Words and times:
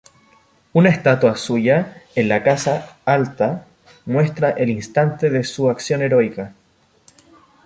Una 0.73 0.89
estatua 0.89 1.35
suya 1.37 2.01
en 2.15 2.27
la 2.27 2.41
casa 2.41 2.97
alta 3.05 3.67
muestra 4.07 4.49
el 4.49 4.71
instante 4.71 5.29
de 5.29 5.43
su 5.43 5.69
acción 5.69 6.01
heroica. 6.01 6.55